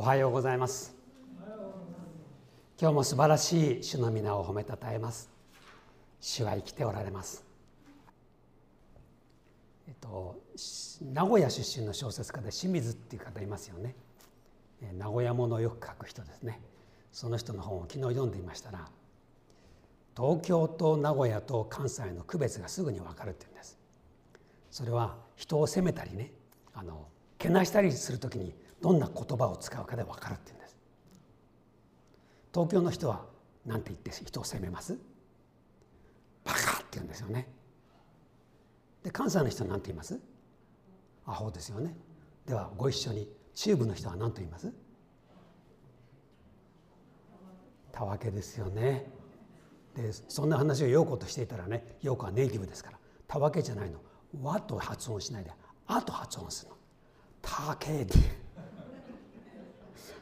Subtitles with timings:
[0.00, 0.94] おはようございます。
[2.80, 5.28] 今日も素晴らしい主の皆を褒めたたえます。
[6.20, 7.44] 主は生きておられます。
[9.88, 10.36] えっと
[11.02, 13.96] 名古屋出身の小説家で清水っていう方いますよね。
[14.96, 16.60] 名古屋ものをよく書く人ですね。
[17.10, 18.88] その人の本を昨日読んでいましたら
[20.16, 23.76] 東京と名古屋と関西の区別がすぐに分かるっていうんです。
[24.70, 26.30] それは人を責めたりね
[26.72, 30.76] あのけなしたりする時にどんな言葉を使うかで分かるっていうんです。
[32.52, 33.26] 東京の人は
[33.66, 34.98] 何て言って人を責めます？
[36.44, 37.48] バカって言うんですよね。
[39.02, 40.18] で関西の人は何て言います？
[41.26, 41.96] アホですよね。
[42.46, 44.72] ではご一緒に中部の人は何と言います？
[47.92, 49.10] たわけですよね。
[49.96, 53.98] でそんな話を陽子としていたらね陽子はネイティブですからたわけじゃないの
[54.40, 55.50] 「わ」と発音しないで
[55.88, 56.76] 「あ」と発音するの
[57.42, 58.14] 「たけで」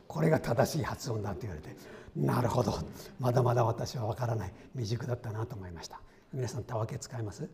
[0.08, 1.76] これが正しい発音だって言われて
[2.16, 2.78] なるほど。
[3.20, 4.52] まだまだ私は分からない。
[4.72, 6.00] 未熟だったなと思いました。
[6.32, 7.46] 皆さんたわけ使います？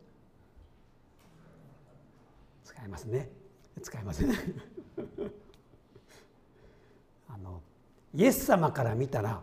[2.64, 3.28] 使いますね。
[3.82, 4.30] 使いません
[7.28, 7.62] あの
[8.14, 9.40] イエス様から見たら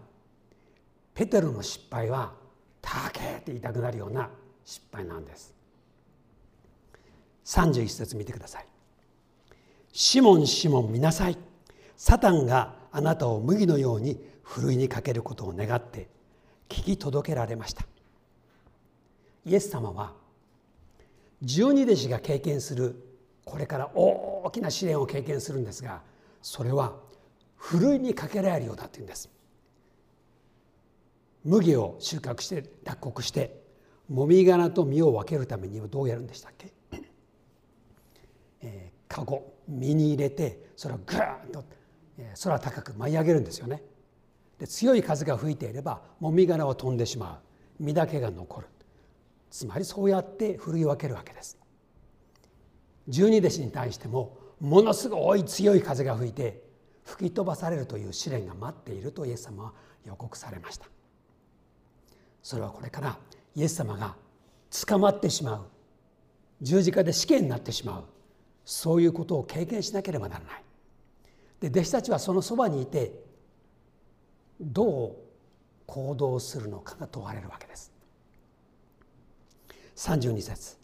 [1.15, 2.35] ペテロの失敗は
[2.79, 4.29] 「たけ」って言いたくなるような
[4.63, 5.53] 失敗なんです。
[7.43, 8.67] 31節見てください
[9.91, 11.37] 「シモンシモン見なさい」
[11.97, 16.09] サタンがあなたを麦のようにふるいにかけることを願って
[16.67, 17.85] 聞き届けられました。
[19.45, 20.13] イエス様は
[21.41, 22.95] 十二弟子が経験する
[23.45, 26.01] これから大きな試練を経験するんですが
[26.41, 26.95] それは
[27.55, 29.29] ふるいにかけられるようだというんです。
[31.43, 33.61] 麦を収穫して脱穀して
[34.09, 36.73] もみ殻と実を分けるためにはどうやるんでしたっけ、
[38.61, 41.63] えー、カゴ身に入れてそれをグーンと
[42.41, 43.83] 空高く舞い上げるんですよね。
[44.57, 47.41] で強い風が吹いていればもみ殻は飛んでしま
[47.79, 47.83] う。
[47.83, 48.67] 実だけが残る。
[49.49, 51.57] つまりそうやって振り分けるわけです。
[53.07, 56.61] 十二弟子に対してもものすごい強い風が吹いて
[57.03, 59.73] 吹き飛ばされるという試練が待っているとイエス様は
[60.05, 60.85] 予告されました。
[62.43, 63.17] それはこれから
[63.55, 64.15] イエス様が
[64.87, 65.61] 捕まってしまう。
[66.61, 68.03] 十字架で死刑になってしまう。
[68.65, 70.63] そういうことを経験しなければならない。
[71.59, 73.13] で弟子たちはそのそばにいて
[74.59, 75.15] どう
[75.85, 77.91] 行動するのかが問われるわけです。
[79.95, 80.77] 32節。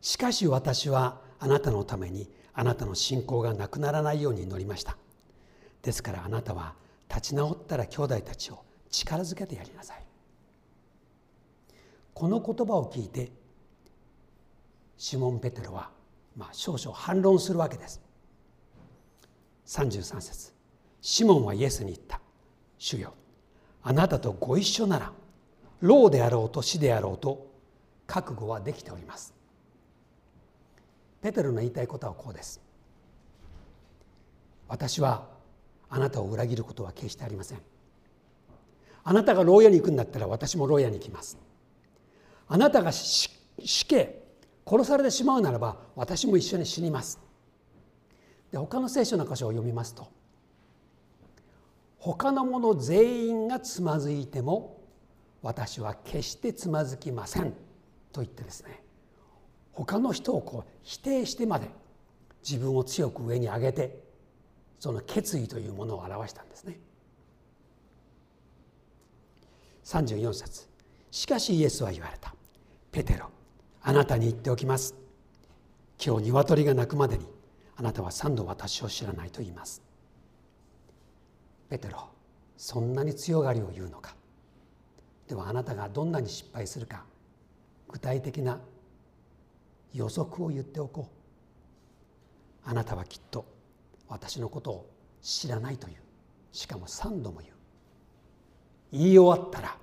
[0.00, 4.96] しかし私はあなたのためにあなたの信仰がなくならないように祈りました。
[5.82, 6.74] ですからあなたは
[7.08, 10.04] 立ち直ったら兄弟たちを力づけてやりなさい。
[12.12, 13.32] この言葉を聞いて
[14.96, 15.90] シモン・ペテロは、
[16.36, 18.00] まあ、少々反論するわけです。
[19.66, 20.52] 33節。
[21.00, 22.20] シモンはイエスに言った
[22.78, 23.12] 「主よ
[23.82, 25.12] あなたとご一緒なら
[25.80, 27.46] 老であろうと死であろうと
[28.06, 29.34] 覚悟はできております」
[31.20, 32.60] ペテロの言いたいことはこうです。
[34.68, 35.28] 私は
[35.88, 37.58] あなたを裏切ることは決してありません。
[39.04, 41.38] あなたが牢屋に行くんだったら私も牢屋に行きます。
[42.48, 43.30] あなたが死
[43.86, 44.22] 刑
[44.66, 47.23] 殺されてしまうならば私も一緒に死にます。
[48.54, 50.06] で他の聖書の箇所を読みますと
[51.98, 54.80] 他の者全員がつまずいても
[55.42, 57.52] 私は決してつまずきません
[58.12, 58.80] と言ってですね
[59.72, 61.68] 他の人をこう否定してまで
[62.48, 64.04] 自分を強く上に上げて
[64.78, 66.78] その決意というものを表したんですね。
[69.82, 70.68] 34節
[71.10, 72.32] しかしイエスは言われた
[72.92, 73.30] 「ペテロ
[73.82, 74.94] あなたに言っておきます
[76.00, 77.33] 今日鶏が鳴くまでに
[77.76, 79.82] あなたは三度私を知らないと言います。
[81.68, 82.08] ペテロ
[82.56, 84.14] そんなに強がりを言うのか。
[85.28, 87.04] ではあなたがどんなに失敗するか
[87.88, 88.60] 具体的な
[89.92, 92.68] 予測を言っておこう。
[92.68, 93.44] あなたはきっと
[94.08, 95.96] 私のことを知らないという。
[96.52, 97.52] しかも三度も言う。
[98.92, 99.76] 言い終わったら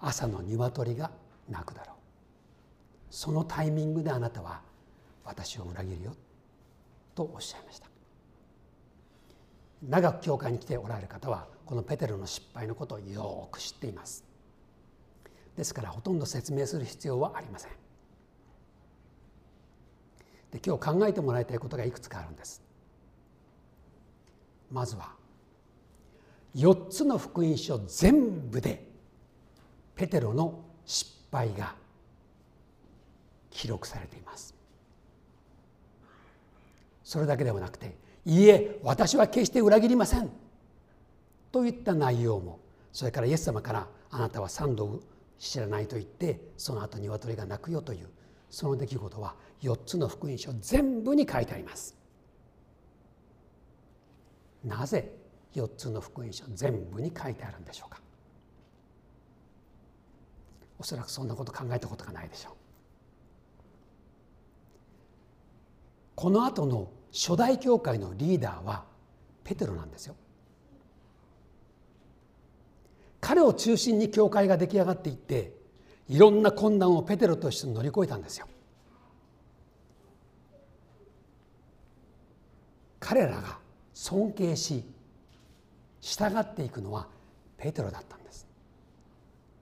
[0.00, 1.10] 朝の鶏が
[1.48, 1.96] 鳴くだろう。
[3.10, 4.62] そのタイミングであなたは
[5.24, 6.14] 私を裏切るよ。
[7.20, 7.86] とおっしゃいました。
[9.82, 14.24] 長く教会に来ておられる方はこのペテロの失敗のことをよく知っています。
[15.56, 17.72] ですからほとんど説明する必要はありません。
[20.52, 22.62] で今日考えてもらいたいことがいくつかあるんです。
[24.70, 25.12] まずは
[26.54, 28.86] 4つの福音書全部で
[29.94, 31.74] ペテロの失敗が
[33.50, 34.59] 記録されています。
[37.10, 40.30] それだけではなくていいえ私は決して裏切りません。
[41.50, 42.60] といった内容も
[42.92, 45.00] それからイエス様からあなたは三度
[45.36, 48.06] 知らないと言ってその後鶏が鳴くよという
[48.48, 51.96] その出来事は4つの福音書全部に書いてあります。
[54.64, 55.12] なぜ
[55.56, 58.00] 4つの福音書全部に書いてあるんでしょうか。
[60.78, 62.52] おそらくそんなこと考えたことがないでしょう。
[66.14, 68.84] この後の初代教会のリーダーは
[69.44, 70.14] ペテロなんですよ。
[73.20, 75.52] 彼を中心に教会が出来上がっていって
[76.08, 78.46] いろんな困難をペテロとして乗り越えたんですよ。
[82.98, 83.58] 彼らが
[83.92, 84.84] 尊敬し
[86.00, 87.08] 従っていくのは
[87.56, 88.46] ペテロだったんです。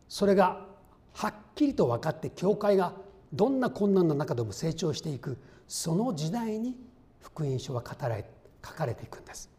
[0.09, 0.67] それが
[1.15, 2.95] はっきりと分かって教会が
[3.33, 6.77] どんな困難の中でも成長していくその時代に
[7.21, 8.25] 福音書は語られ
[8.65, 9.51] 書かれていくんです。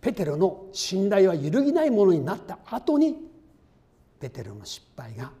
[0.00, 3.16] ペテロの信頼は揺るぎないものになった後に
[4.18, 5.32] ペテロの失敗が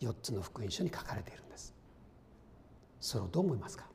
[0.00, 1.72] 4つの福音書に書かれているんです。
[3.00, 3.86] それをどう思いますか？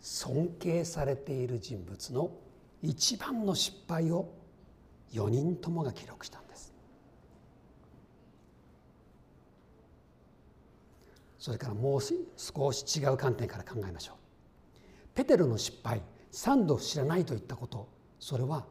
[0.00, 2.30] 尊敬されている人物の
[2.82, 4.32] 一番の失敗を
[5.12, 6.72] 4人ともが記録したんです
[11.46, 14.16] それからもう少し違う観点から考えましょう。
[15.14, 16.02] ペテロの失敗
[16.32, 17.88] 三度知らないといったこと
[18.18, 18.66] それは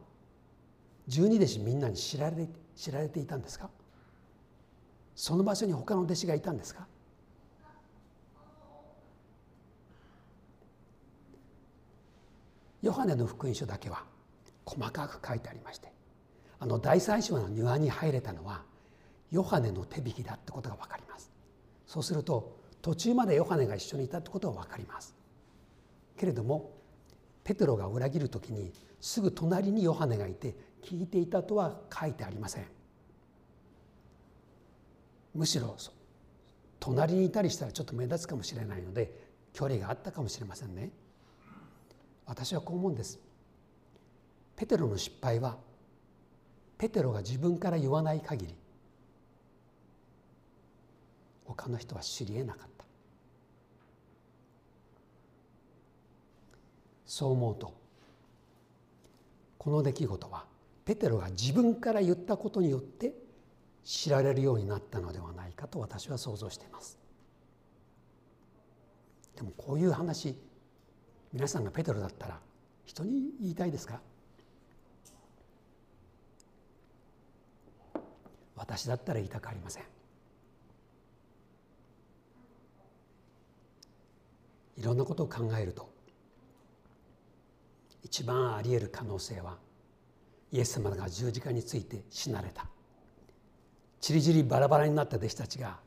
[1.07, 3.69] 十二弟子みんなに知られ知られていたんですか？
[5.15, 6.85] その場所に他の弟子がいたんですか？
[12.81, 14.03] ヨハネの福音書だけは
[14.65, 15.93] 細かく書いてありまして
[16.59, 18.63] あの第三章の庭に入れたのは
[19.31, 21.31] ヨハネの手引きだってことが分かります。
[21.87, 22.54] そうすると
[22.85, 25.15] 途中までヨハネが一緒にいたってことは分かります。
[26.15, 26.71] けれども
[27.43, 28.71] ペテロが裏切る時に
[29.01, 32.65] すぐ隣にヨハネがいて聞いていたとは書いてありません。
[35.33, 35.75] むしろ
[36.79, 39.11] 隣にいたりしたらちょっと目立つかもしれないので
[39.51, 40.91] 距離があったかもしれませんね。
[42.27, 43.17] 私はこう思うんです。
[44.55, 45.57] ペテロの失敗は
[46.77, 48.55] ペテロが自分から言わない限り
[51.45, 52.74] 他の人は知り得なかった。
[57.15, 57.73] そう思うと。
[59.57, 60.43] この出来事は
[60.83, 63.13] ペテロが自分から言ったことによって
[63.85, 66.99] 知られるようになったのではないかと私は想像しています。
[69.33, 70.37] でもこういう話
[71.31, 72.37] 皆さんがペテロだったら
[72.83, 74.01] 人に言いたいですか？
[78.57, 79.83] 私だったら言いたくありません。
[84.75, 85.94] いろんなことを考えると
[88.05, 89.57] 一番あり得る可能性は
[90.51, 92.67] イエス様が十字架について死なれた。
[93.99, 95.79] ちりぢりバラバラになった弟子たちが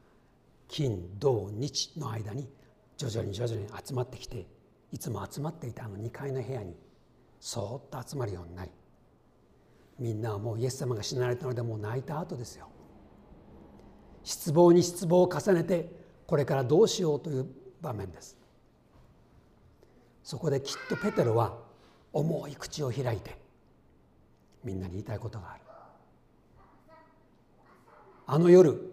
[0.67, 2.49] 金土日の間に
[2.97, 4.49] 徐々に徐々に集まってきて
[4.91, 6.75] いつも集まっていたあの2階の部屋に
[7.39, 8.73] そーっと集まるようになり
[10.01, 12.69] みんなはもうイエス様が死なれたのでもう泣いた後ですよ。
[14.25, 15.89] 失望に失望を重ねて
[16.27, 17.47] これからどうしようという
[17.81, 18.37] 場面です。
[20.25, 21.68] そこできっとペテロは
[22.13, 23.39] 重い口を開いて
[24.65, 25.63] みんなに言いたいことがある。
[28.27, 28.93] あの夜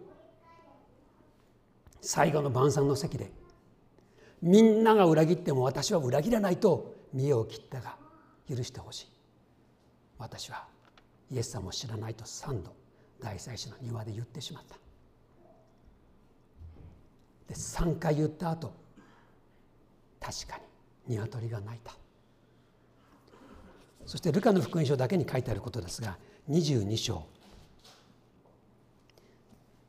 [2.02, 3.32] 最後の晩餐の席で
[4.42, 7.98] みんなが裏切っても私は裏切らないと見栄を切ったが
[8.50, 9.10] 許してほしい。
[10.18, 10.68] 私は
[11.32, 12.74] イエス様を知らないと3度
[13.20, 14.76] 大祭司の庭で言ってしまった。
[17.48, 18.74] で3回言った後
[20.20, 20.58] 確か
[21.08, 21.94] に鶏が鳴いた。
[24.06, 26.18] そしてルカの福音書だけに書いてあることですが
[26.50, 27.26] 22章。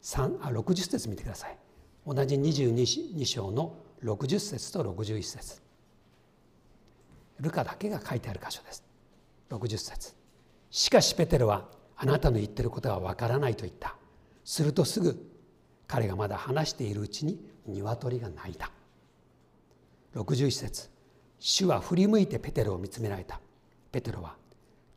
[0.03, 1.59] 3あ60節見てください。
[2.07, 5.61] 同じ22章の60節と61節。
[7.41, 8.85] ルカだけが書いてある箇所です。
[9.51, 10.15] 60節。
[10.71, 13.97] しかしペテロはあなたの言ってることはわからないと言った。
[14.45, 15.29] するとすぐ
[15.87, 18.71] 彼がまだ話しているうちに鶏が鳴いた。
[20.15, 20.89] 61節。
[21.39, 23.41] 主は振り向いてペテロを見つめられた。
[23.93, 24.37] ペテロは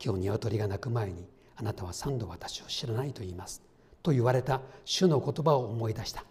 [0.02, 3.62] 今日鶏が鳴く前にあなたは三度私を知らないと言います
[4.02, 6.24] と言われた主の言葉を思い出した。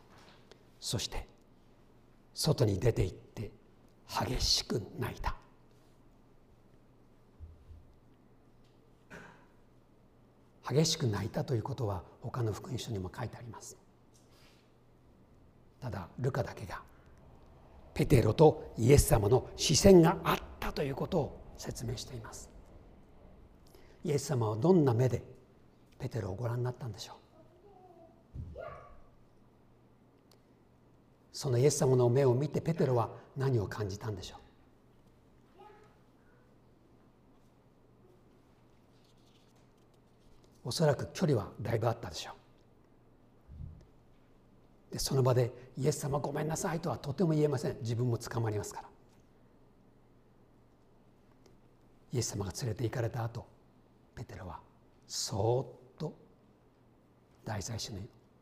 [0.79, 1.27] そして
[2.33, 3.51] 外に出て行って
[4.07, 5.35] 激しく泣いた。
[10.67, 13.77] 激しく泣いたということは他の福音書にも書いてあります。
[15.81, 16.81] ただルカだけが
[17.93, 22.49] ペテロとイエス様の視線があったということを説明しています。
[24.03, 25.21] イエス様はどんな目で
[25.99, 28.59] ペテロをご覧になったんでしょう？
[31.33, 34.37] そのイエス様の目を見てペテロは何を感じたんでしょ
[40.63, 40.69] う？
[40.69, 42.31] おそらく距離はだいぶあったでしょ
[44.89, 44.93] う。
[44.93, 47.77] でその場で「イエス様ごめんなさい」とはとても言えません。
[47.81, 48.89] 自分も捕まりますから。
[52.11, 53.45] イエス様が連れて行かれた後
[54.15, 54.59] ペテロは
[55.07, 56.13] そーっと
[57.45, 57.99] 大祭司の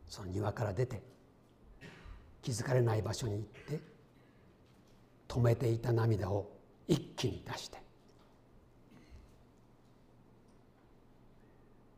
[0.08, 1.02] その庭から出て
[2.42, 3.80] 気づかれない場所に行って
[5.28, 6.50] 止めていた涙を
[6.88, 7.78] 一気に出して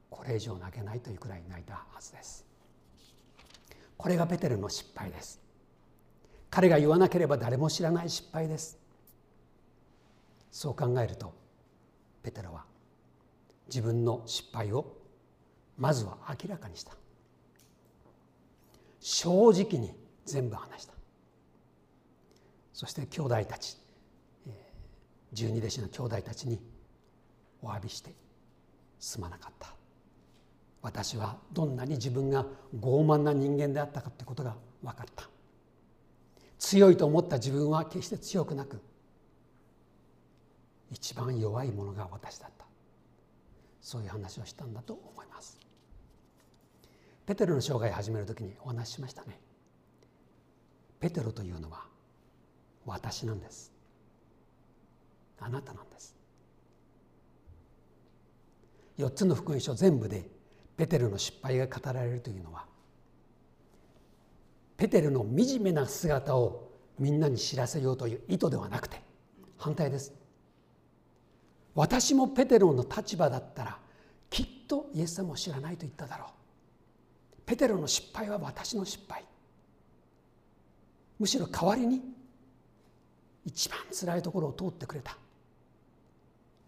[0.10, 2.46] これ以上泣けないというくらい泣いたはずです。
[3.96, 5.40] これがペテルの失敗です。
[6.50, 8.78] 彼が言わなければ誰も知らない失敗です。
[10.52, 11.34] そう考えると
[12.30, 12.64] ペテロは
[13.68, 14.98] 自分の失敗を
[15.78, 16.94] まずは明らかにした。
[19.00, 19.92] 正直に
[20.26, 20.94] 全部話した。
[22.74, 23.78] そして兄弟たち
[25.34, 26.60] 十二弟子の兄弟たちに
[27.62, 28.14] お詫びして
[29.00, 29.74] すまなかった。
[30.82, 32.46] 私はどんなに自分が
[32.80, 35.28] 傲慢な人間であったかということが分かった。
[36.60, 38.82] 強いと思った自分は決して強くなく
[40.92, 42.66] 一番弱いものが私だった。
[43.82, 45.60] そういう話をしたんだと思います。
[47.26, 49.40] ペテロの生涯を始める時にお話ししましたね。
[51.00, 51.86] ペテロというのは
[52.86, 53.72] 私なんです。
[55.40, 56.16] あなたなんです。
[58.98, 60.30] 4つの福音書全部で
[60.76, 62.66] ペテルの失敗が語られるというのは
[64.76, 69.02] ペテルの惨めな姿をみんなに知らせようという意図ではなくて
[69.58, 70.19] 反対です。
[71.76, 73.78] 私もペテロの立場だったら
[74.30, 76.30] きっとイエス様を知らないと言っただろう。
[77.46, 79.26] ペテロの失敗は私の失敗。
[81.18, 82.02] むしろ代わりに
[83.46, 85.18] 一番辛いところを通ってくれた。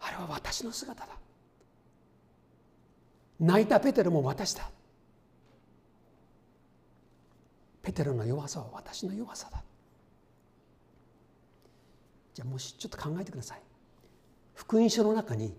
[0.00, 1.12] あれは私の姿だ。
[3.38, 4.68] 泣いたペテロも私だ。
[7.82, 9.62] ペテロの弱さは私の弱さだ。
[12.34, 13.62] じゃあもしちょっと考えてください。
[14.54, 15.54] 福音書の中に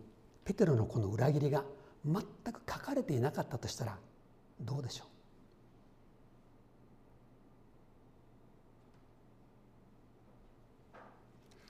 [0.45, 1.63] ペテロのこの裏切りが
[2.05, 2.15] 全
[2.53, 3.97] く書かれていなかったとしたら
[4.61, 5.07] どうでしょう？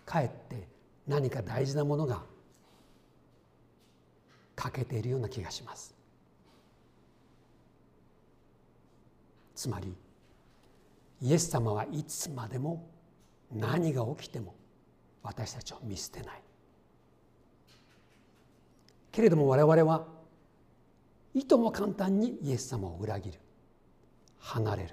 [0.06, 0.68] かえって
[1.08, 2.24] 何か大事なものが
[4.56, 5.96] 欠けているような気がします。
[9.56, 9.96] つまり
[11.22, 12.90] イエス様はいつまでも
[13.52, 14.56] 何が起きても
[15.22, 16.42] 私たちを見捨てない。
[19.14, 20.08] けれども我々は
[21.36, 23.40] いとも簡単にイエス様を裏切る。
[24.40, 24.90] 離れる。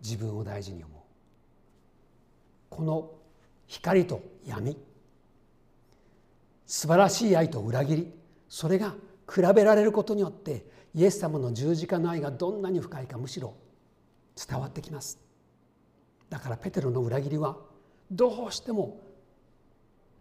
[0.00, 1.00] 自分を大事に思う。
[2.68, 3.10] この
[3.66, 4.76] 光と闇。
[6.66, 8.12] 素晴らしい愛と裏切り。
[8.48, 8.94] それが
[9.28, 13.54] 比べられることによってイエス様の十字架の愛がどんなに深いかむしろ
[14.36, 15.18] 伝わってきます。
[16.28, 17.56] だからペテロの裏切りは
[18.10, 19.00] どうしても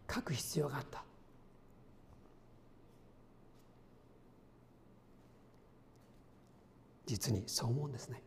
[0.10, 1.03] 書く必要があった。
[7.05, 8.22] 実にそう思うんですね。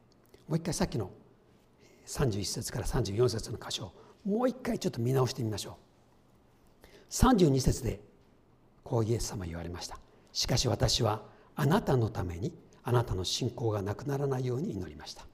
[0.49, 1.11] もう一回さっきの
[2.07, 3.93] 31節から34節の箇所
[4.25, 5.79] もう一回ちょっと見直してみましょ
[6.85, 6.87] う。
[7.11, 8.01] 32節で
[8.83, 9.99] こうイエス様言われました。
[10.33, 11.23] しかし私は
[11.55, 12.53] あなたのために
[12.83, 15.25] あなたの信仰がなくならないように祈りました。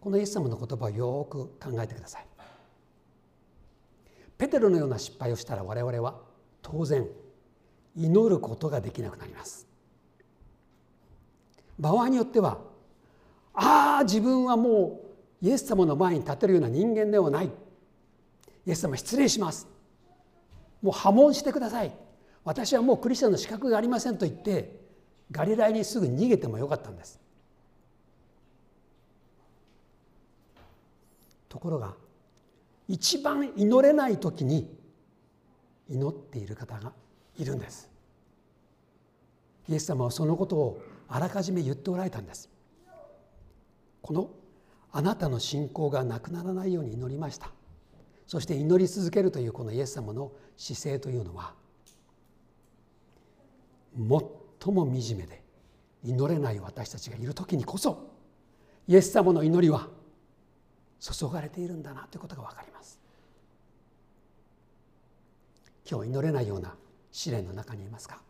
[0.00, 2.26] このイエス様の言葉をよく考えてください。
[4.38, 6.20] ペテロのような失敗をしたら我々は
[6.62, 7.06] 当然
[7.96, 9.70] 祈ることができなくなります。
[11.80, 12.58] 場合によっては
[13.54, 15.00] ああ自分はも
[15.42, 19.66] うイエス様の前に立てるような人間ではないイエス様失礼します
[20.82, 21.92] もう破門してください
[22.44, 24.78] 私はもうクリスチャンの資格がありませんと言って
[25.30, 27.18] ガリラにすぐ逃げてもよかったんです
[31.48, 31.94] ところが
[32.88, 34.76] 一番祈れない時に
[35.88, 36.92] 祈っている方が
[37.40, 37.88] いるんです。
[39.68, 42.50] イエス様はそのことをあらかじめ言っておられたんです。
[44.02, 44.30] この
[44.92, 47.50] あなたの信仰がなくならないように祈りました。
[48.26, 51.54] そして祈り続けるというこのイエス様の姿勢というのは
[53.96, 55.42] 最も惨めで
[56.04, 58.10] 祈れない私たちがいる時にこそ
[58.86, 59.88] イエス様の祈りは
[61.00, 63.00] 注がれているんだなということが分かります。
[65.90, 66.74] 今日祈れないような
[67.12, 68.20] 試練の中にいますか？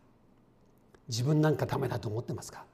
[1.07, 2.65] 自分なんかダメだと思ってますか？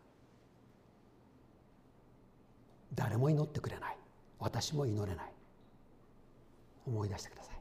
[2.95, 3.97] 誰も祈ってくれない。
[4.39, 5.31] 私も祈れない。
[6.85, 7.55] 思い出してください。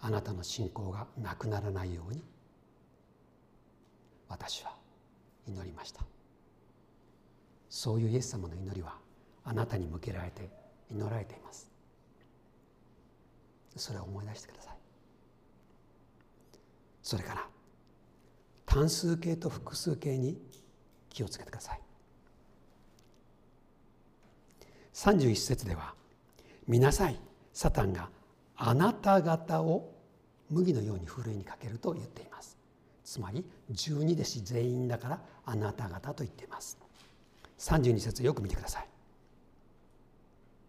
[0.00, 2.24] あなたの信仰がなくならないように
[4.28, 4.74] 私は
[5.46, 6.02] 祈りました。
[7.70, 8.96] そういうイエス様の祈りは
[9.44, 10.50] あなたに向けられて
[10.90, 11.70] 祈られています。
[13.76, 14.71] それを思い出してください。
[17.02, 17.48] それから
[18.66, 20.40] 単数形と複数形に
[21.10, 21.80] 気をつけてください。
[24.94, 25.94] 31節では
[26.68, 27.18] 「見なさい
[27.52, 28.10] サタンが
[28.56, 29.92] あなた方を
[30.48, 32.56] 麦のようにふるいにかける」と言っています。
[33.04, 36.78] つまり十二弟子全員だからあなた方と言っています。
[37.58, 38.88] 32節よく見てください。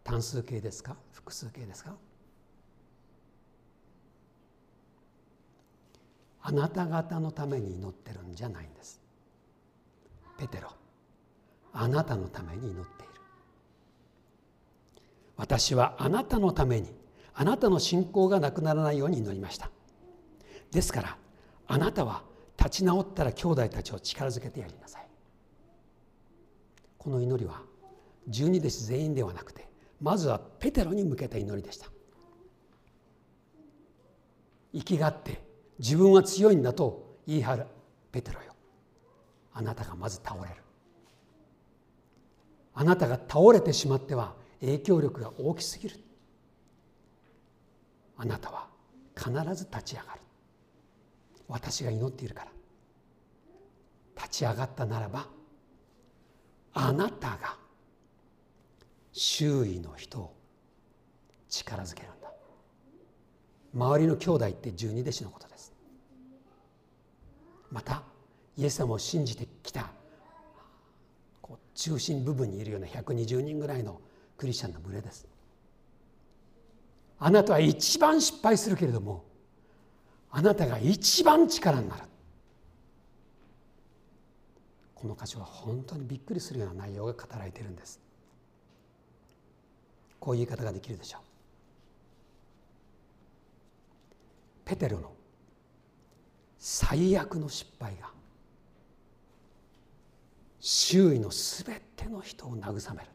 [0.04, 0.98] 単数形ですか？
[1.12, 1.96] 複数形ですか？
[6.46, 9.02] あなた方のために祈ってるんじゃないんです。
[10.38, 10.70] ペテロ
[11.72, 13.14] あなたのために祈っている。
[15.38, 16.94] 私はあなたのために
[17.34, 19.72] あなたの信仰がなくならないように祈りました。
[20.70, 21.18] ですから
[21.68, 22.24] あなたは
[22.58, 25.08] 立ち直ったら兄弟たちを力づけてやりなさい。
[26.98, 27.62] この祈りは
[28.28, 29.68] 十二弟子全員ではなくて
[30.02, 31.88] まずはペテロに向けた祈りでした。
[34.74, 35.53] 生きがって
[35.84, 37.66] 自分は強いんだと言い張る
[38.10, 38.56] ペテロよ。
[39.52, 40.64] あなたがまず倒れる。
[42.74, 45.98] あなたが倒れてしまっては影響力が大きすぎる。
[48.16, 48.70] あなたは
[49.18, 50.22] 必ず立ち上がる。
[51.50, 52.52] 私が祈っているから。
[54.16, 55.28] 立ち上がったならば
[56.74, 57.58] あなたが
[59.12, 60.34] 周囲の人を
[61.50, 62.32] 力づけるんだ。
[63.76, 65.53] 周りの兄弟って十二弟子のことです
[67.74, 68.04] また
[68.56, 69.90] イエス様を信じてきた
[71.42, 74.00] こう中心部分にいるような120人ぐらいの
[74.38, 75.28] クリスチャンの群れです。
[77.18, 79.24] あなたは一番失敗するけれども
[80.30, 82.04] あなたが一番力になる。
[84.94, 88.00] この箇所は本当にびっくりするような内容が語られているんです。
[90.20, 91.22] こういう言い方ができるでしょう。
[94.66, 95.12] ペテロの
[96.66, 98.10] 最悪の失敗が
[100.62, 103.08] 周囲のすべての人を慰める。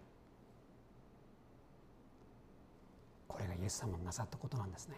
[3.27, 4.97] これがイエス様のなさったことなんですね。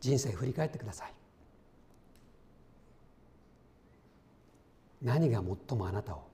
[0.00, 1.12] 人生振り返ってください。
[5.02, 6.26] 何が最もあなたを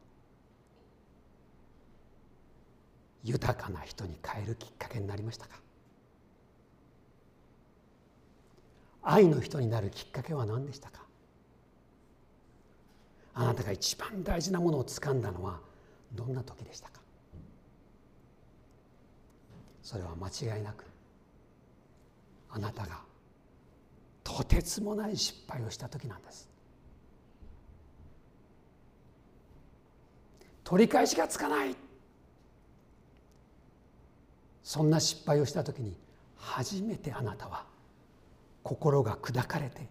[3.25, 5.66] 豊かな人に変えるきっかけになりましたか？
[9.09, 11.01] 愛の人になるきっかけは何でしたか？
[13.35, 15.61] あなたが一番大事なものを掴んだのは
[16.13, 17.01] どんな時でしたか？
[19.83, 20.85] それは間違いなく
[22.51, 22.99] あなたが
[24.25, 26.51] とてつもない失敗をした時なんです。
[30.65, 31.77] 取り返しがつかない。
[34.65, 35.97] そんな失敗をした時に
[36.37, 37.65] 初めてあなたは
[38.67, 39.89] 心が砕かれて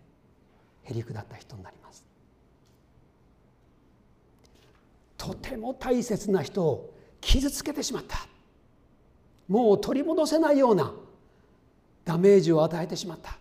[0.84, 2.06] へり下った人になります。
[5.18, 8.28] とても大切な人を傷つけてしまった。
[9.48, 10.94] もう取り戻せないような。
[12.04, 13.38] ダメージを与えてしまった。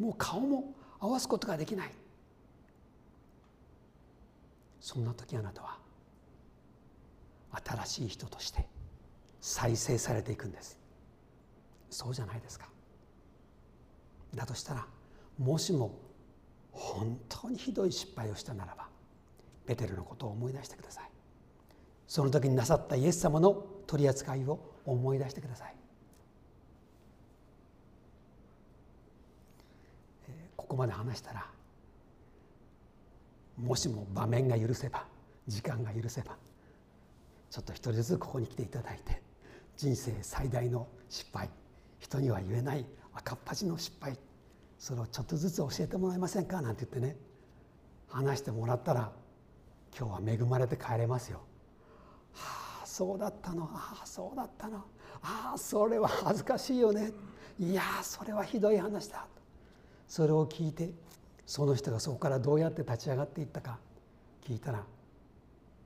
[0.00, 1.92] もう顔も合わすことができない。
[4.80, 5.78] そんな時あなたは
[7.52, 8.66] 新しい人として
[9.40, 10.76] 再生されていくんです。
[11.88, 12.71] そうじゃないですか。
[14.34, 14.86] だとしたら
[15.38, 15.98] もしも
[16.70, 18.88] 本当にひどい失敗をしたならば
[19.66, 21.10] ベテルのことを思い出してください。
[22.06, 25.74] その時になさったイエス様の取り扱いを思い出してください。
[30.56, 31.46] ここまで話したら
[33.58, 35.06] もしも場面が許せば
[35.46, 36.36] 時間が許せば
[37.50, 39.20] ちょっと一人ずつここに来ていただいて
[39.76, 41.50] 人生最大の失敗
[41.98, 44.18] 人には言えない赤っ端の失敗
[44.78, 46.60] それをちょっとずつ教えてもらえませんか？
[46.60, 47.16] なんて言ってね。
[48.08, 49.10] 話してもらったら
[49.96, 51.40] 今日は恵まれて帰れますよ。
[52.32, 53.70] はあそうだったの。
[53.72, 54.78] ああそうだったの。
[55.22, 57.12] ああそれは恥ずかしいよね。
[57.58, 59.26] いやそれはひどい話だ。
[60.08, 60.90] それを聞いて
[61.46, 63.78] その人がそこからどうやって立ち上がっていったか
[64.44, 64.84] 聞いたら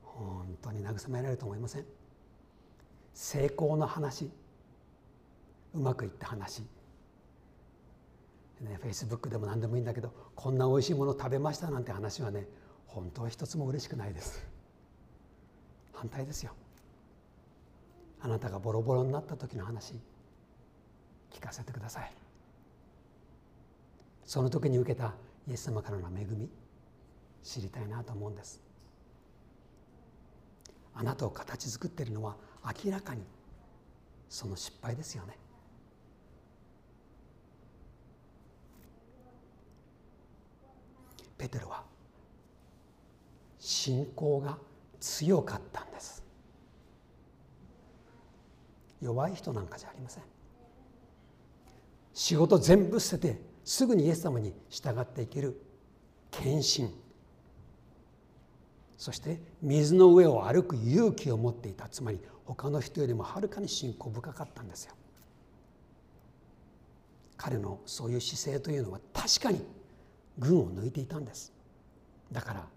[0.01, 1.85] 本当に慰められると思いません？
[3.13, 4.31] 成功の話
[5.73, 6.63] うまくいった話
[8.61, 12.47] ねフェイスブックでも何でもいいんだけどこんなおいしいもの食べましたなんて話はね
[12.85, 14.45] 本当は一つも嬉しくないです。
[15.93, 16.53] 反対ですよ。
[18.21, 19.99] あなたがボロボロになった時の話
[21.31, 22.11] 聞かせてください。
[24.25, 25.13] その時に受けた
[25.47, 26.49] イエス様からの恵み
[27.43, 28.61] 知りたいなと思うんです。
[30.93, 32.35] あなたを形作っているのは
[32.83, 33.21] 明らかに
[34.29, 35.37] その失敗ですよね。
[41.37, 41.83] ペテロは
[43.59, 44.57] 信仰が
[44.99, 46.23] 強かったんです。
[49.01, 50.23] 弱い人なんかじゃありません。
[52.13, 55.61] 仕事全部捨ててすぐにイエス様に従っていける
[56.31, 56.89] 献身。
[58.97, 61.87] そして水の上を歩く勇気を持っていた。
[61.87, 64.93] つまり他の人よりもはるかに信仰深かったんですよ。
[67.37, 69.61] 彼のそういう姿勢というのは確かに
[70.39, 71.53] 群を抜いていたんです。
[72.31, 72.67] だから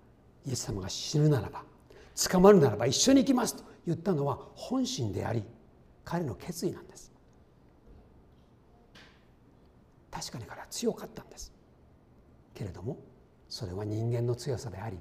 [0.46, 1.64] イエス様が死ぬならば
[2.30, 5.44] 捕まるならば一緒に行きますと言ったのは本心であり
[6.04, 7.12] 彼の決意なんです。
[10.10, 11.52] 確かに彼は強かったんです。
[12.54, 12.98] けれども
[13.48, 14.98] それは人間の強さであり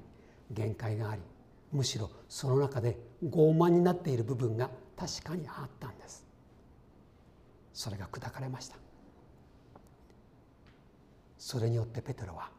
[0.52, 1.22] 限界があり
[1.72, 6.26] むしろその中で傲慢になっている部分が確かにあったんです。
[7.74, 8.78] それが砕かれました。
[11.39, 12.52] それによってペテロは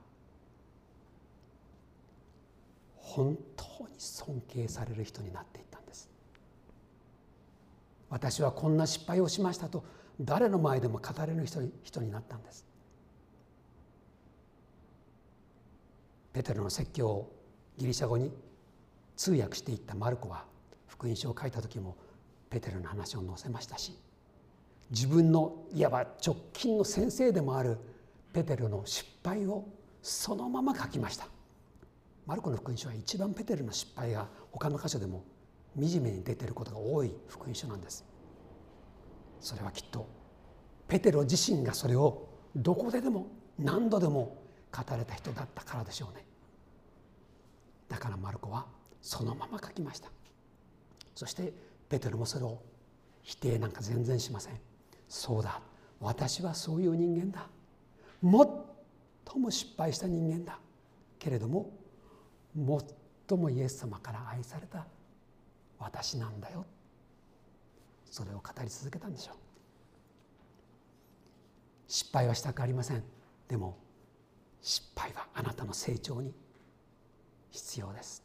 [2.97, 6.09] 本当に尊敬される人になっていったんです。
[8.09, 9.85] 私はこんな失敗をしましたと
[10.21, 11.45] 誰の前でも語れる
[11.85, 12.65] 人になったんです。
[16.33, 17.37] ペテロの説教を
[17.77, 18.33] ギリシャ語に
[19.17, 20.45] 通訳していったマルコは
[20.87, 21.97] 福音書を書いた時も
[22.49, 23.95] ペテロの話を載せましたし
[24.91, 27.79] 自分のいわば直近の先生でもある
[28.33, 29.69] ペテロの失敗を
[30.03, 31.27] そのまま書きました。
[32.27, 35.25] マルコの福音書は一番ペテロの失敗が他の箇所でも
[35.77, 38.05] 惨めに出てることが多い福音書なんです。
[39.41, 40.09] それはきっと
[40.87, 43.27] ペテロ自身がそれをどこででも
[43.59, 46.25] 何度でも語れた人だったからでしょうね。
[47.89, 48.67] だからマルコは
[49.01, 50.11] そのまま書きました。
[51.15, 51.53] そして
[51.89, 52.63] ペテロもそれを
[53.23, 54.55] 否定なんか全然しません。
[55.09, 55.61] そうだ
[56.01, 57.49] 私はそういう人間だ。
[58.23, 58.31] 最
[59.41, 60.59] も失敗した人間だ
[61.19, 61.71] けれども
[63.29, 64.87] 最もイエス様から愛された
[65.79, 66.67] 私なんだよ。
[68.11, 69.37] それを語り続けたんでしょう。
[71.87, 73.03] 失敗はしたくありません。
[73.49, 73.79] でも
[74.61, 76.35] 失敗はあなたの成長に
[77.51, 78.23] 必要です。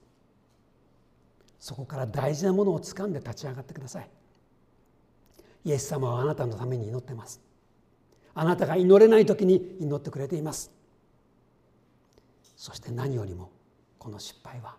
[1.59, 4.09] そこから大事なものを掴んで立ち上がってください。
[5.63, 7.41] イエス様はあなたのために祈ってます。
[8.35, 10.71] あなたが祈れない時に祈ってくれています。
[12.57, 13.51] そして何よりも
[13.97, 14.75] この失敗は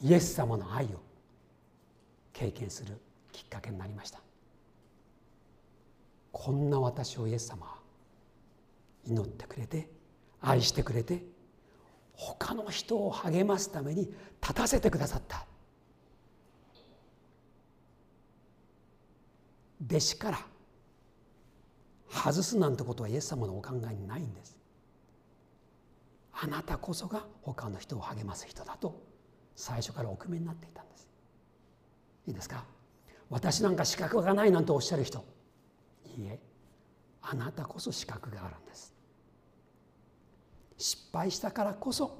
[0.00, 0.88] イエス様の愛を
[2.32, 3.00] 経験する
[3.32, 4.20] きっかけになりました。
[6.32, 7.74] こんな私をイエス様は
[9.06, 9.88] 祈ってくれて
[10.40, 11.24] 愛してくれて
[12.12, 15.46] 他の人を励ますために立たせてくださった。
[19.86, 20.53] 弟子から
[22.14, 24.56] 外すなんてことはイエス様のお考えにないんです。
[26.32, 29.02] あなたこそが他の人を励ます人だと
[29.56, 31.08] 最初からお決めになっていたんです。
[32.26, 32.64] いいですか？
[33.30, 35.24] 私なんか資格がないなんておっしゃる人。
[36.16, 36.40] いいえ。
[37.22, 38.94] あなたこそ資格があるんです。
[40.78, 42.18] 失敗したからこそ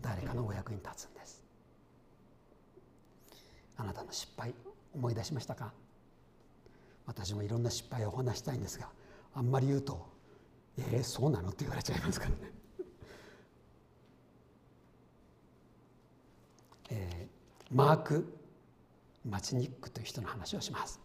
[0.00, 1.42] 誰かのお役に立つんです。
[3.76, 4.54] あなたの失敗
[4.94, 5.72] 思い出しましたか？
[7.12, 8.88] 私もいろんな失敗をお話したいんですが
[9.34, 10.10] あんまり言うと
[10.78, 12.36] 「えー、そうなの?」って言われちゃいますからね。
[16.90, 18.38] えー、マーク・
[19.26, 21.00] マチニックという人の話をします。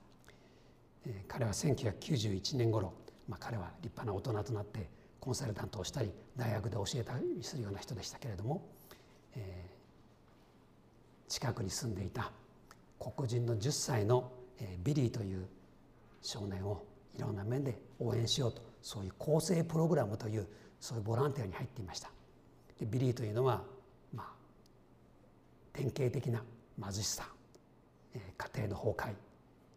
[1.06, 2.94] えー、彼は1991年頃、
[3.28, 4.90] まあ、彼は立派な大人となって
[5.20, 8.66] コンサルタントをしたり大学で教えたりするような人でしたけれども、
[9.36, 12.32] えー、近くに住んでいた
[12.98, 15.48] 黒人の10歳の、えー、ビリーという
[16.28, 16.84] 少年を
[17.16, 20.46] いろんな面で応援しようとそういう更生プログラムという
[20.82, 22.12] そういうボランティアに入っていました。
[22.78, 23.64] でビリーというのは、
[24.14, 24.28] まあ、
[25.72, 26.44] 典型的な
[26.84, 27.30] 貧しさ、
[28.14, 29.16] えー、家庭の崩壊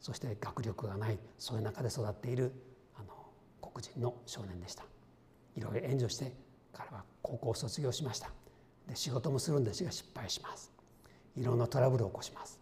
[0.01, 2.53] そして学力がないそういう中で育っている
[2.97, 3.15] あの
[3.63, 4.83] 黒人の少年でした。
[5.57, 6.33] いろいろ援助して
[6.73, 8.29] 彼は高校を卒業しました。
[8.89, 10.73] で仕事もするんですが失敗します。
[11.37, 12.59] いろんなトラブルを起こします。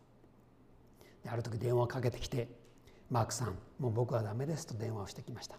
[1.24, 2.48] である時電話をかけてきて
[3.10, 5.56] 「マークさんもう僕はダメです」と電話をしてきました。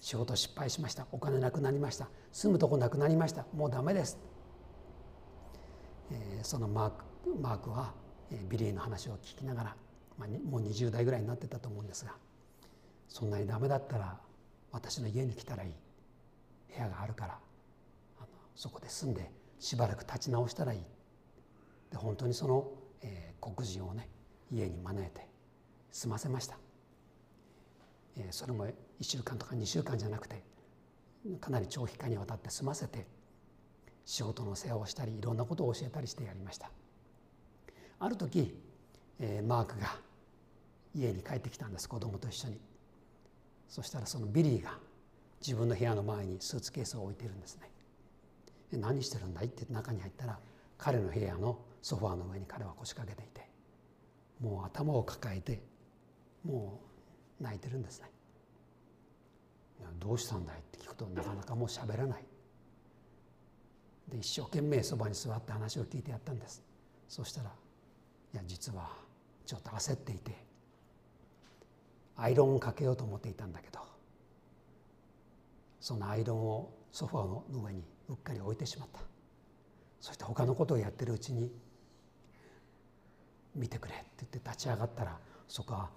[0.00, 1.06] 仕事失敗しました。
[1.12, 2.08] お金なくなりました。
[2.32, 3.44] 住むとこなくなりました。
[3.54, 4.18] もうダメです、
[6.10, 7.04] えー、そのマーク
[7.38, 7.92] マークは、
[8.30, 9.76] えー、ビリーの話を聞きながら、
[10.16, 12.14] まあ、もう20代ぐらいになってたと思うんですが
[13.08, 14.18] そんなにダメだったら
[14.72, 15.72] 私の家に来たらいい。
[16.74, 17.38] 部屋があるから
[18.18, 20.80] あのそこで住んでしばらく立ち直したらいい。
[21.90, 22.70] で本当にその、
[23.02, 24.08] えー、黒人をね
[24.50, 25.29] 家に招いて
[25.90, 26.56] 済ませました、
[28.16, 30.42] え、それも1週間とか2週間じゃなくて
[31.40, 33.06] かなり長期間にわたって済ませて
[34.04, 36.70] 仕事の世話をしたりいろんなことを教えたりしてやりました。
[37.98, 38.58] ある時、
[39.18, 39.98] え、マークが
[40.94, 41.88] 家に帰ってきたんです。
[41.88, 42.60] 子供と一緒に。
[43.68, 44.78] そしたらそのビリーが
[45.40, 47.70] 自分の部屋の前にスーツケースを置いてるんですね。
[48.72, 49.46] 何してるんだい？
[49.46, 50.38] って中に入ったら
[50.78, 53.48] 彼の部屋のソファーの上に彼は腰掛けていて
[54.40, 55.62] もう頭を抱えて
[56.44, 56.80] も
[57.40, 58.10] う泣いてるんですね。
[59.98, 62.24] どうしたんだいって聞くとなかなかもう喋らない。
[64.08, 66.62] で一生懸命そばに座って話を聞いてやったんです。
[67.08, 68.90] そしたらいや実は
[69.46, 70.32] ちょっと焦っていて
[72.16, 73.80] アイロンをかけようと思っていたんだけど
[75.80, 79.00] そのアイロンをソファーの上にうっかり置いてしまった。
[80.00, 81.52] そして他のことをやってるうちに
[83.54, 85.90] 見てくれって言って立ち上がったらそこは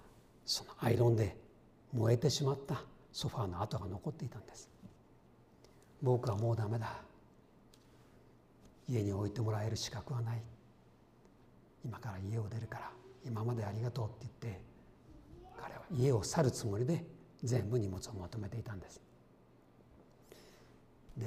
[0.46, 1.38] そのアイロンで
[1.94, 4.70] 燃えてしまったソファーの跡が残っていたんです。
[6.02, 7.02] 僕はもうダメだ。
[8.90, 10.42] 家に置いてもらえる資格はない。
[11.86, 12.92] 今から家を出るから
[13.26, 14.62] 今までありがとうって言って
[15.58, 17.06] 彼は家を去るつもりで
[17.44, 19.02] 全部荷物をまとめていたんです。
[21.18, 21.26] で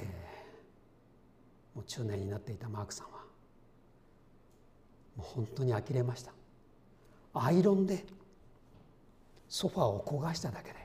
[1.75, 3.19] もう中年になっていたマークさんは
[5.17, 6.33] もう本当に呆れました。
[7.35, 8.05] アイロンで
[9.49, 10.77] ソファーを焦がしただけで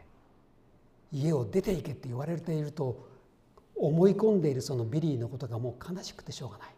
[1.11, 3.09] 家を出ていけって言われていると
[3.75, 6.69] 思い込んでいるそのビリーのことがもう悲しくてしょうがない。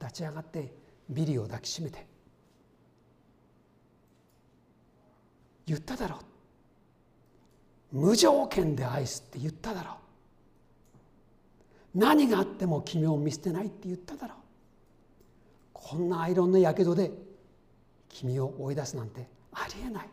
[0.00, 0.72] 立ち上がって
[1.08, 2.06] ビリーを抱きしめて
[5.66, 6.16] 言っただろ
[7.92, 7.98] う。
[7.98, 9.92] 無条件で愛すって言っただろ
[11.94, 11.98] う。
[11.98, 14.36] 何があっても君を見捨てないって言っただろう。
[15.72, 17.10] こんなアイロンのやけどで
[18.08, 20.08] 君を追い出すなんてありえない。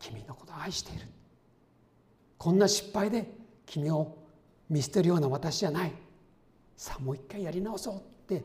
[0.00, 1.06] 君のことを愛している。
[2.38, 3.30] こんな失敗で
[3.66, 4.16] 君を
[4.68, 5.92] 見捨てるような私じゃない。
[6.76, 8.44] さあもう一回やり直そうってぐっ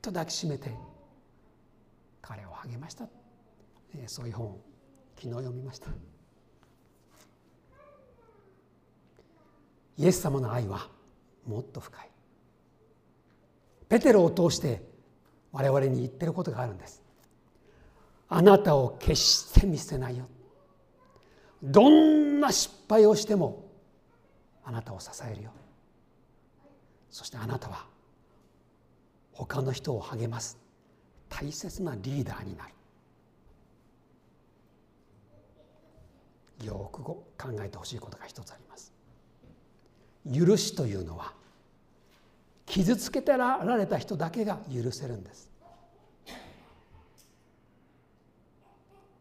[0.00, 0.70] と抱きしめて
[2.22, 3.06] 彼を励ました、
[3.96, 4.60] えそういう本を
[5.16, 5.88] 昨日読みました。
[9.96, 10.88] イエス様の愛は
[11.46, 12.10] もっと深い。
[13.88, 14.82] ペテロを通して
[15.52, 17.02] 我々に言ってることがあるんです。
[18.28, 20.26] あなたを決して見捨てないよ。
[21.64, 23.64] どんな失敗をしても
[24.64, 25.50] あなたを支えるよ。
[27.10, 27.86] そしてあなたは
[29.32, 30.58] 他の人を励ます
[31.28, 32.74] 大切なリーダーになる。
[36.66, 37.24] よく考
[37.60, 38.92] えてほしいことが一つあります。
[40.32, 41.32] 許しというのは
[42.66, 45.50] 傷つけてられた人だけが許せるんです。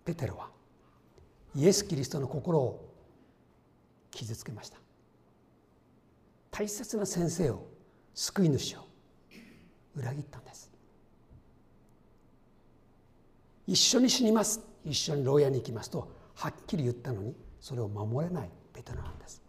[0.06, 0.53] ペテロは
[1.56, 2.94] イエス・キリストの心を
[4.12, 4.78] 傷つけました。
[6.52, 7.68] 大切な先生を
[8.14, 8.88] 救い主を
[9.96, 10.72] 裏切ったんです。
[13.68, 14.60] 一緒に死にます。
[14.84, 19.42] 一緒に牢屋に行きますとはっきり言ったのにそれを守れないペテロなんです。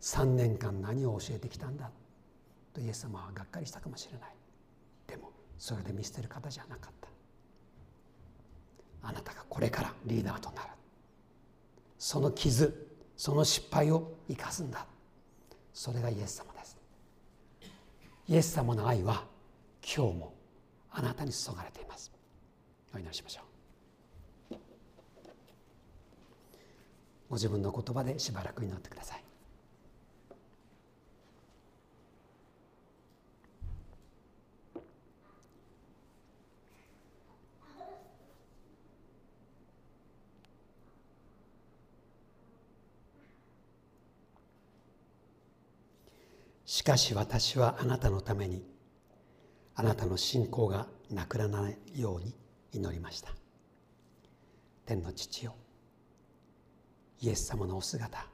[0.00, 1.90] 3年間何を教えてきたんだ？
[2.72, 4.30] とイエス様はがっかりしたかもしれない。
[5.06, 7.08] でもそれで見捨てる方じゃなかった。
[9.08, 10.68] あなたがこれからリーダーとなる。
[12.06, 12.86] その傷
[13.16, 14.86] その失敗を生かすんだ。
[15.72, 16.76] それがイエス様です。
[18.28, 19.24] イエス様の愛は
[19.80, 20.34] 今日も
[20.90, 22.12] あなたに注がれています。
[22.94, 23.40] お祈りしましょ
[24.50, 24.56] う。
[27.30, 29.23] ご自分の言葉でしばらく祈ってください。
[46.74, 48.64] しかし私はあなたのために
[49.76, 52.34] あなたの信仰がなくならないように
[52.72, 53.30] 祈りました。
[54.84, 55.54] 天の父よ
[57.20, 58.26] イエス様のお姿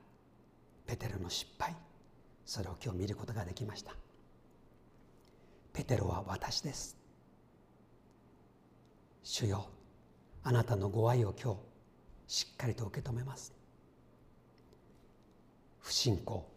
[0.87, 1.76] ペテロの失敗
[2.46, 3.92] それを今日見ることができました。
[5.74, 6.96] ペテロは私です。
[9.22, 9.68] 主よ
[10.44, 11.57] あなたのご愛を今
[12.26, 13.53] 日しっかりと受け止めます。
[15.81, 16.50] 不信仰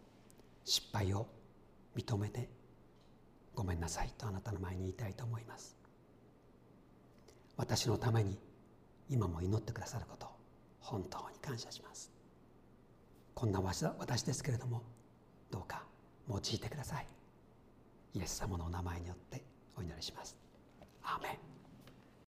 [0.64, 1.26] 失敗を
[1.96, 2.48] 認めて
[3.54, 5.76] ごめんなさいとあなたの前に言いたいと思います。
[7.56, 8.38] 私のために
[9.08, 10.26] 今も祈ってくださること
[10.80, 12.10] 本当に感謝します。
[13.34, 14.82] こんな私ですけれども
[15.50, 15.84] どうか
[16.28, 17.06] 用いてください。
[18.14, 19.44] イエス様のお名前によって
[19.76, 20.36] お祈りします。
[21.02, 21.53] アーメン。